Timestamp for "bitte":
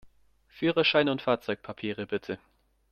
2.07-2.39